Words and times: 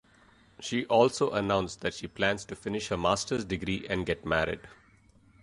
She 0.59 0.87
also 0.87 1.29
announced 1.29 1.81
that 1.81 1.93
she 1.93 2.07
plans 2.07 2.43
to 2.45 2.55
finish 2.55 2.87
her 2.87 2.97
master's 2.97 3.45
degree 3.45 3.85
and 3.87 4.03
get 4.03 4.25
married. 4.25 4.61